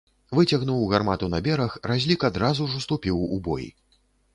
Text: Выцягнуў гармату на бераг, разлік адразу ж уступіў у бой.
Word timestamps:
Выцягнуў 0.37 0.87
гармату 0.93 1.29
на 1.35 1.43
бераг, 1.49 1.77
разлік 1.95 2.29
адразу 2.33 2.61
ж 2.73 2.85
уступіў 2.85 3.25
у 3.39 3.43
бой. 3.51 3.75